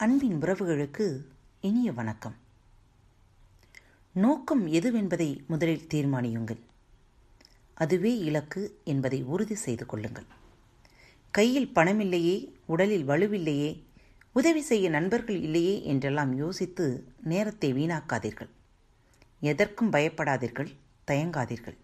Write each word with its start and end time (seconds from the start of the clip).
அன்பின் 0.00 0.42
உறவுகளுக்கு 0.42 1.20
இனிய 1.60 1.92
வணக்கம். 1.92 2.34
நோக்கம் 4.12 4.66
எதுவென்பதை 4.66 5.46
முதலில் 5.46 5.86
தீர்மானியுங்கள். 5.90 6.58
அதுவே 7.74 8.18
இலக்கு 8.18 8.78
என்பதை 8.84 9.22
உறுதி 9.22 9.54
செய்து 9.54 9.86
கொள்ளுங்கள். 9.86 10.24
கையில் 11.30 11.70
பணமில்லையே 11.74 12.48
உடலில் 12.66 13.08
வலுவில்லையே 13.08 13.82
உதவி 14.32 14.60
செய்ய 14.60 14.90
நண்பர்கள் 14.90 15.40
இல்லையே 15.40 15.84
என்றெல்லாம் 15.84 16.34
யோசித்து 16.34 17.06
நேரத்தை 17.22 17.72
வீணாக்காதீர்கள். 17.72 18.48
எதற்கும் 19.40 19.92
பயப்படாதீர்கள் 19.92 20.72
தயங்காதீர்கள். 21.06 21.76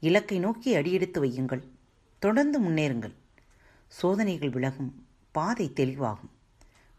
இலக்கை 0.00 0.38
நோக்கி 0.38 0.74
அடியெடுத்து 0.74 1.24
வையுங்கள். 1.24 1.62
தொடர்ந்து 2.18 2.60
முன்னேறுங்கள். 2.60 3.14
சோதனைகள் 3.88 4.50
விலகும் 4.50 5.06
பாதை 5.32 5.72
தெளிவாகும். 5.74 6.34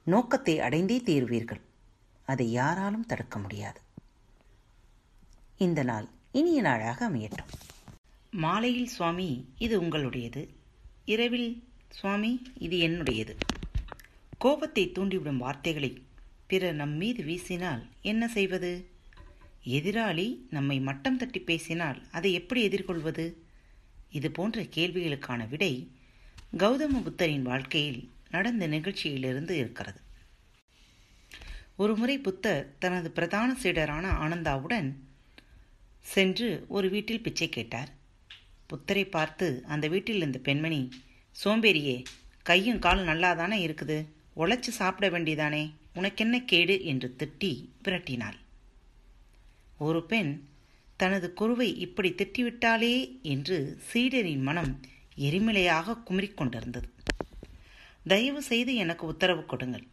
நோக்கத்தை 0.07 0.59
அடைந்தே 0.59 0.97
தீர்வீர்கள். 0.97 1.61
அதை 2.25 2.51
யாராலும் 2.51 3.05
தடுக்க 3.05 3.39
முடியாது. 3.39 3.79
இந்த 5.57 5.83
நாள் 5.83 6.07
இனிய 6.31 6.61
நாளாக 6.61 7.09
அமையட்டும். 7.09 7.49
மாலையில் 8.31 8.87
சுவாமி 8.87 9.45
இது 9.57 9.81
உங்களுடையது. 9.81 10.47
இரவில் 11.05 11.63
சுவாமி 11.89 12.41
இது 12.57 12.77
என்னுடையது. 12.77 13.35
கோபத்தை 14.37 14.91
தூண்டிவிடும் 14.95 15.37
வார்த்தைகளை 15.37 16.03
பிறர் 16.47 16.73
நம் 16.73 16.95
மீது 16.95 17.23
வீசினால் 17.23 17.83
என்ன 18.01 18.27
செய்வது? 18.27 18.89
எதிராளி 19.65 20.37
நம்மை 20.49 20.79
மட்டம் 20.79 21.17
தட்டி 21.17 21.39
பேசினால் 21.39 22.11
அதை 22.11 22.33
எப்படி 22.33 22.61
எதிர்கொள்வது? 22.61 23.25
இது 24.09 24.31
போன்ற 24.31 24.61
கேள்விகளுக்கான 24.61 25.49
விடை 25.49 25.91
கௌதம 26.57 27.03
புத்தரின் 27.03 27.41
வாழ்க்கையில் 27.41 28.09
நடந்த 28.29 28.67
நிகழ்ச்சியிலிருந்து 28.67 29.49
இருக்கிறது. 29.49 29.99
ஒருமுறை 31.75 32.17
புத்தர் 32.17 32.75
தனது 32.79 33.11
பிரதான 33.11 33.55
சீடரான 33.63 34.05
ஆனந்தாவுடன் 34.09 34.93
சென்று 36.01 36.65
ஒரு 36.67 36.89
வீட்டில் 36.89 37.21
பிச்சை 37.21 37.49
கேட்டார். 37.49 37.89
புத்தரை 38.67 39.05
பார்த்து 39.05 39.63
அந்த 39.67 39.87
வீட்டில் 39.87 40.15
இருந்த 40.15 40.39
பெண்மணி 40.39 40.89
சோம்பேறியே 41.43 42.03
கையும் 42.43 42.79
காலும் 42.79 43.07
நல்லாதானே 43.07 43.67
இருக்குது? 43.67 44.05
உழைச்சி 44.37 44.69
சாப்பிட 44.69 45.19
வேண்டியதானே? 45.19 45.71
உனக்கென்ன 45.93 46.41
கேடு? 46.41 46.83
என்று 46.83 47.15
திட்டி 47.19 47.69
விரட்டினாள். 47.83 48.37
ஒரு 49.77 50.05
பெண் 50.05 50.43
தனது 50.95 51.33
குருவை 51.33 51.77
இப்படி 51.77 52.09
திட்டிவிட்டாளே? 52.09 53.21
என்று 53.21 53.81
சீடரின் 53.93 54.41
மனம் 54.41 54.79
எரிமலையாக 55.17 55.97
குமரிக்கொண்டிருந்தது. 56.09 56.89
தயவு 58.07 58.41
செய்து 58.41 58.75
எனக்கு 58.75 59.05
உத்தரவு 59.05 59.45
கொடுங்கள். 59.45 59.87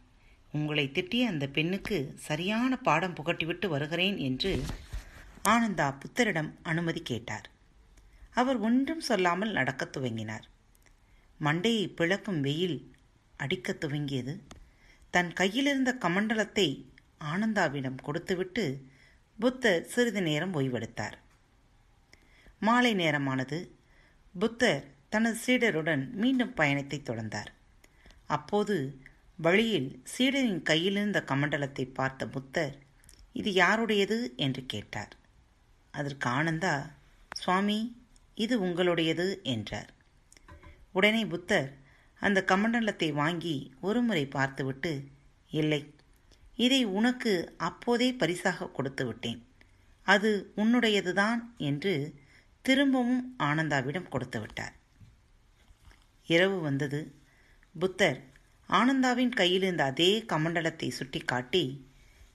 உங்களை 0.51 0.91
திட்டிய 0.93 1.21
அந்த 1.21 1.47
பெண்ணுக்கு 1.47 2.13
சரியான 2.15 2.77
பாடம் 2.77 3.13
புகட்டிவிட்டு 3.13 3.67
வருகிறேன் 3.67 4.17
என்று 4.17 4.63
ஆனந்தா 5.43 5.97
புத்தரிடம் 5.99 6.51
அனுமதி 6.63 7.01
கேட்டார். 7.01 7.49
அவர் 8.33 8.57
ஒன்றும் 8.57 8.99
சொல்லாமல் 8.99 9.51
நடக்கத் 9.51 9.97
துவங்கினார். 9.97 10.41
மண்டையை 11.39 11.87
பிளக்கும் 11.87 12.41
வெயில் 12.41 12.95
அடிக்கத் 13.37 13.83
துவங்கியது. 13.83 14.39
தன் 15.09 15.33
கையிலிருந்த 15.33 15.97
கமண்டலத்தை 15.99 16.85
ஆனந்தாவிடம் 17.23 18.01
கொடுத்துவிட்டு 18.01 18.85
புத்தர் 19.39 19.85
சிறிது 19.85 20.21
நேரம் 20.21 20.53
ஓய்வெடுத்தார். 20.53 21.13
மாலை 22.59 22.95
நேரமானது. 22.95 23.67
புத்தர் 24.39 24.93
தனது 25.09 25.37
சீடருடன் 25.45 26.11
மீண்டும் 26.11 26.53
பயணத்தை 26.53 27.01
தொடர்ந்தார். 27.05 27.53
அப்போது 28.25 29.01
வழியில் 29.35 30.03
சீடரின் 30.03 30.61
கையிலிருந்த 30.61 31.23
கமண்டலத்தை 31.27 31.93
பார்த்த 31.93 32.27
புத்தர் 32.27 32.75
இது 33.33 33.53
யாருடையது? 33.53 34.33
என்று 34.35 34.65
கேட்டார். 34.65 35.13
அதற்கு 35.91 36.29
ஆனந்தா 36.29 36.91
சுவாமி 37.31 38.03
இது 38.35 38.59
உங்களுடையது 38.59 39.41
என்றார். 39.41 39.93
உடனே 40.91 41.25
புத்தர் 41.25 41.77
அந்த 42.19 42.43
கமண்டலத்தை 42.47 43.13
வாங்கி 43.13 43.73
ஒருமுறை 43.81 44.25
பார்த்துவிட்டு 44.25 45.07
இல்லை 45.49 45.93
இதை 46.55 46.85
உனக்கு 46.85 47.53
அப்போதே 47.57 48.13
பரிசாக 48.13 48.67
கொடுத்து 48.67 49.05
விட்டேன். 49.05 49.45
அது 50.03 50.51
உன்னுடையதுதான் 50.55 51.39
என்று 51.57 52.13
திரும்பவும் 52.61 53.35
ஆனந்தாவிடம் 53.39 54.09
கொடுத்து 54.09 54.39
விட்டார். 54.39 54.73
இரவு 56.25 56.59
வந்தது. 56.59 57.23
புத்தர் 57.79 58.19
ஆனந்தாவின் 58.69 59.29
கையிலிருந்த 59.29 59.83
அதே 59.83 60.25
கமண்டலத்தை 60.27 60.87
சுட்டிக்காட்டி 60.89 61.63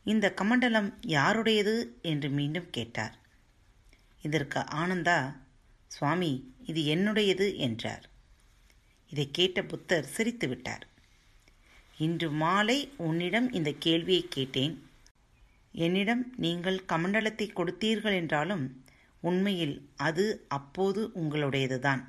இந்த 0.04 0.34
கமண்டலம் 0.36 0.90
யாருடையது? 1.06 1.74
என்று 2.02 2.28
மீண்டும் 2.30 2.68
கேட்டார். 2.70 3.18
இதற்கு 4.22 4.58
ஆனந்தா 4.58 5.36
சுவாமி 5.88 6.54
இது 6.64 6.82
என்னுடையது? 6.96 7.56
என்றார். 7.56 8.04
இதை 9.10 9.30
கேட்ட 9.30 9.62
புத்தர் 9.62 10.04
சிரித்து 10.04 10.48
விட்டார். 10.48 10.84
இன்று 11.98 12.30
மாலை 12.30 12.78
உன்னிடம் 12.96 13.52
இந்த 13.52 13.72
கேள்வியை 13.78 14.26
கேட்டேன். 14.28 14.76
என்னிடம் 15.72 16.34
நீங்கள் 16.36 16.84
கமண்டலத்தை 16.88 17.48
கொடுத்தீர்கள் 17.50 18.14
என்றாலும் 18.14 18.84
உண்மையில் 19.20 19.76
அது 19.96 20.44
அப்போது 20.48 21.00
உங்களுடையதுதான். 21.14 22.02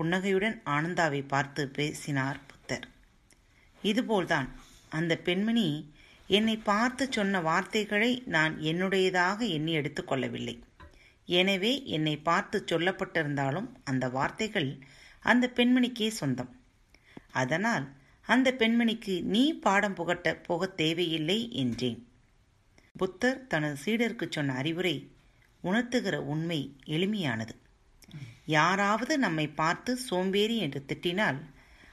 புன்னகையுடன் 0.00 0.54
ஆனந்தாவை 0.74 1.20
பார்த்து 1.30 1.62
பேசினார் 1.76 2.38
புத்தர். 2.50 2.84
இதுபோல்தான். 3.82 4.48
அந்த 4.98 5.12
பெண்மணி 5.26 5.66
என்னை 6.36 6.54
பார்த்து 6.68 7.04
சொன்ன 7.16 7.40
வார்த்தைகளை 7.40 8.10
நான் 8.34 8.54
என்னுடையதாக 8.70 9.38
எண்ணி 9.56 9.72
எடுத்துக்கொள்ளவில்லை 9.76 10.54
எனவே 11.40 11.72
என்னை 11.96 12.14
பார்த்து 12.28 12.56
சொல்லப்பட்டிருந்தாலும் 12.70 13.68
அந்த 13.84 14.04
வார்த்தைகள் 14.08 14.70
அந்த 15.22 15.44
பெண்மணிக்கே 15.56 16.08
சொந்தம். 16.20 16.52
அதனால் 17.42 17.86
அந்த 18.26 18.48
பெண்மணிக்கு 18.58 19.14
நீ 19.34 19.42
பாடம் 19.66 19.94
புகட்ட 19.94 20.34
போக 20.48 20.66
தேவையில்லை 20.82 21.38
என்றேன். 21.62 22.00
புத்தர் 22.96 23.46
தனது 23.46 23.76
சீடருக்கு 23.84 24.28
சொன்ன 24.30 24.54
அறிவுரை 24.54 24.96
உணர்த்துகிற 25.64 26.16
உண்மை 26.34 26.60
எளிமையானது. 26.96 27.54
யாராவது 28.44 29.18
நம்மை 29.18 29.48
பார்த்து 29.48 29.96
சோம்பேறி 29.96 30.56
என்று 30.56 30.84
திட்டினால் 30.86 31.40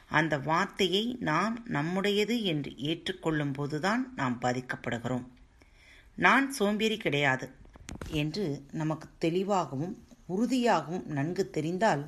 அந்த 0.10 0.38
வார்த்தையை 0.40 1.18
நாம் 1.20 1.66
நம்முடையது 1.68 2.44
என்று 2.44 2.72
ஏற்றுக்கொள்ளும் 2.78 3.54
போதுதான் 3.54 4.14
நாம் 4.16 4.38
பாதிக்கப்படுகிறோம். 4.42 5.26
நான் 6.16 6.52
சோம்பேறி 6.52 6.98
கிடையாது 6.98 7.48
என்று 8.08 8.66
நமக்கு 8.72 9.08
தெளிவாகவும் 9.18 10.06
உறுதியாகவும் 10.28 11.06
நன்கு 11.06 11.50
தெரிந்தால் 11.50 12.04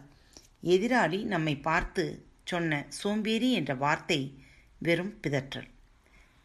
எதிராளி 0.64 1.24
நம்மை 1.24 1.56
பார்த்து 1.58 2.26
சொன்ன 2.44 2.86
சோம்பேறி 2.90 3.52
என்ற 3.52 3.76
வார்த்தை 3.76 4.44
வெறும் 4.78 5.14
பிதற்றல். 5.28 5.70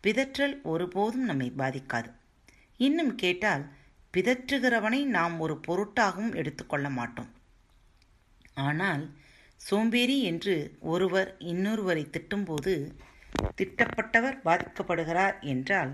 பிதற்றல் 0.04 0.62
ஒருபோதும் 0.62 1.24
நம்மை 1.24 1.52
பாதிக்காது. 1.58 2.10
இன்னும் 2.76 3.14
கேட்டால் 3.14 3.64
பிதற்றுகிறவனை 4.14 5.04
நாம் 5.04 5.40
ஒரு 5.40 5.60
பொருட்டாகவும் 5.66 6.34
எடுத்துக்கொள்ள 6.34 6.90
மாட்டோம். 6.90 7.30
ஆனால் 8.56 9.04
சோம்பேறி 9.60 10.22
என்று 10.22 10.54
ஒருவர் 10.80 11.36
இன்னொருவரை 11.40 12.04
திட்டும்போது 12.10 12.74
திட்டப்பட்டவர் 13.56 14.36
பாதிக்கப்படுகிறார் 14.44 15.40
என்றால் 15.40 15.92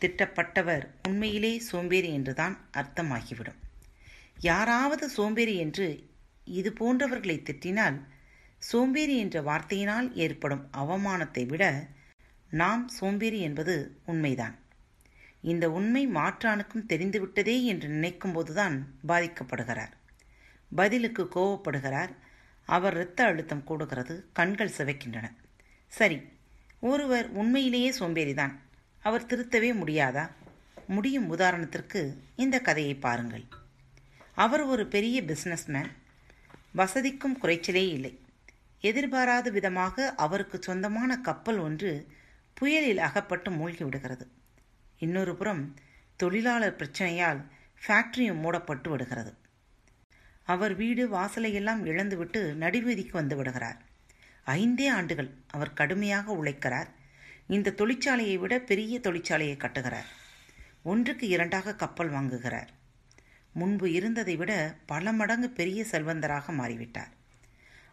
திட்டப்பட்டவர் 0.00 0.84
உண்மையிலே 1.08 1.52
சோம்பேறி 1.60 2.08
என்றுதான் 2.12 2.56
அர்த்தமாகிவிடும். 2.72 3.60
யாராவது 4.40 5.04
சோம்பேறி 5.08 5.56
என்று 5.56 5.86
இது 6.50 6.70
போன்றவர்களை 6.72 7.36
திட்டினால் 7.42 7.98
சோம்பேறி 8.62 9.16
என்ற 9.16 9.42
வார்த்தையினால் 9.42 10.08
ஏற்படும் 10.14 10.64
அவமானத்தை 10.72 11.46
விட 11.46 11.64
நாம் 12.50 12.88
சோம்பேறி 12.88 13.40
என்பது 13.40 13.74
உண்மைதான். 14.04 14.56
இந்த 15.42 15.70
உண்மை 15.70 16.02
மாற்றானுக்கும் 16.08 16.88
தெரிந்துவிட்டதே 16.88 17.64
என்று 17.64 17.88
நினைக்கும்போதுதான் 17.88 18.76
பாதிக்கப்படுகிறார். 19.08 19.92
பதிலுக்கு 20.74 21.28
கோவப்படுகிறார். 21.34 22.14
அவர் 22.66 22.94
இரத்த 22.94 23.24
அழுத்தம் 23.24 23.64
கூடுகிறது. 23.66 24.24
கண்கள் 24.32 24.72
சிவைக்கின்றன. 24.78 25.30
சரி 25.86 26.20
ஒருவர் 26.80 27.28
உண்மையிலேயே 27.28 27.90
சோம்பேறிதான். 27.90 28.52
அவர் 29.02 29.26
திருத்தவே 29.26 29.72
முடியாதா? 29.74 30.30
முடியும் 30.86 31.36
உதாரணத்திற்கு 31.36 32.14
இந்த 32.36 32.60
கதையை 32.60 32.94
பாருங்கள். 32.94 33.44
அவர் 34.34 34.60
ஒரு 34.60 34.86
பெரிய 34.86 35.22
பிஸ்னஸ்மேன் 35.22 35.90
வசதிக்கும் 36.76 37.38
குறைச்சலே 37.42 37.88
இல்லை. 37.88 38.20
எதிர்பாராத 38.80 39.50
விதமாக 39.50 40.14
அவருக்கு 40.14 40.62
சொந்தமான 40.62 41.20
கப்பல் 41.20 41.58
ஒன்று 41.58 42.06
புயலில் 42.54 42.98
அகப்பட்டு 42.98 43.50
மூழ்கி 43.50 43.84
விடுகிறது. 43.84 44.30
இன்னொரு 44.98 45.36
புறம் 45.36 45.74
தொழிலாளர் 46.16 46.76
பிரச்சனையால் 46.76 47.44
ஃபேக்டரியும் 47.86 48.40
மூடப்பட்டு 48.40 48.90
விடுகிறது. 48.90 49.34
அவர் 50.42 50.74
வீடு 50.74 51.08
வாசலையெல்லாம் 51.08 51.86
இழந்துவிட்டு 51.86 52.54
நடுவீதிக்கு 52.60 53.12
வந்து 53.12 53.36
விடுகிறார். 53.36 53.82
ஐந்தே 54.46 54.88
ஆண்டுகள் 54.88 55.30
அவர் 55.50 55.72
கடுமையாக 55.72 56.44
உழைக்கிறார். 56.44 56.86
இந்த 57.46 57.74
தொழிற்சாலையை 57.76 58.38
விட 58.38 58.58
பெரிய 58.58 59.00
தொழிற்சாலையை 59.02 59.56
கட்டுகிறார். 59.56 60.06
ஒன்றுக்கு 60.82 61.28
இரண்டாக 61.28 61.74
கப்பல் 61.74 62.10
வாங்குகிறார். 62.10 62.68
முன்பு 63.52 63.92
இருந்ததை 63.92 64.36
விட 64.36 64.76
பல 64.86 65.12
மடங்கு 65.12 65.50
பெரிய 65.50 65.84
செல்வந்தராக 65.90 66.52
மாறிவிட்டார். 66.52 67.12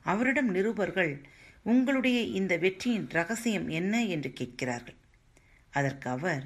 அவரிடம் 0.04 0.50
நிருபர்கள் 0.50 1.22
உங்களுடைய 1.64 2.22
இந்த 2.22 2.58
வெற்றியின் 2.58 3.10
ரகசியம் 3.10 3.68
என்ன? 3.68 4.06
என்று 4.06 4.34
கேட்கிறார்கள். 4.34 4.96
அதற்கு 5.70 6.10
அவர் 6.10 6.46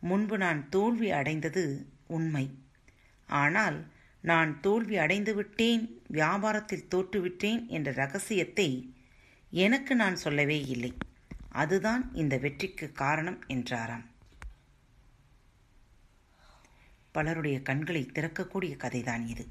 முன்பு 0.00 0.38
நான் 0.38 0.68
தோல்வி 0.68 1.10
அடைந்தது 1.10 1.86
உண்மை. 2.06 2.58
ஆனால் 3.26 3.91
நான் 4.22 4.60
தோல்வி 4.60 4.96
அடைந்து 4.96 5.34
விட்டேன் 5.34 6.02
வியாபாரத்தில் 6.12 6.86
தோற்றுவிட்டேன் 6.90 7.66
என்ற 7.66 7.92
ரகசியத்தை 7.92 8.94
எனக்கு 9.50 9.94
நான் 9.94 10.16
சொல்லவே 10.16 10.64
இல்லை. 10.64 10.92
அதுதான் 11.48 12.14
இந்த 12.14 12.38
வெற்றிக்கு 12.38 12.92
காரணம் 12.92 13.46
என்றாராம். 13.46 14.04
பலருடைய 17.12 17.62
கண்களை 17.62 18.10
திறக்கக்கூடிய 18.12 18.76
கதைதான் 18.76 19.26
இது. 19.26 19.46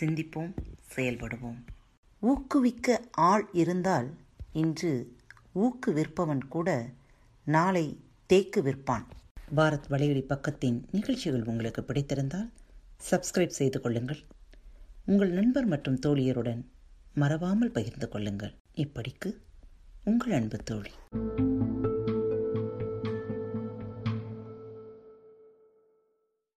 சிந்திப்போம் 0.00 0.52
செயல்படுவோம். 0.96 1.64
ஊக்குவிக்க 2.20 3.04
ஆள் 3.10 3.48
இருந்தால் 3.52 4.16
இன்று 4.52 5.16
ஊக்கு 5.54 5.86
விற்பவன் 5.86 6.48
கூட 6.48 6.88
நாளை 7.44 8.00
தேக்கு 8.26 8.62
விற்பான். 8.62 9.04
பாரத் 9.56 9.90
வலையொலி 9.90 10.22
பக்கத்தின் 10.22 10.82
நிகழ்ச்சிகள் 10.90 11.44
உங்களுக்கு 11.44 11.82
பிடித்திருந்தால் 11.82 12.50
சப்ஸ்கிரைப் 13.10 13.56
செய்து 13.60 13.80
கொள்ளுங்கள். 13.80 14.18
உங்கள் 15.04 15.30
நண்பர் 15.30 15.66
மற்றும் 15.66 15.98
தோழியருடன் 16.06 16.64
மறவாமல் 17.14 17.70
பகிர்ந்து 17.70 18.08
கொள்ளுங்கள். 18.08 18.54
இப்படிக்கு 18.74 19.36
உங்கள் 20.04 20.30
அன்பு 20.30 20.56
தோழி. 20.56 20.90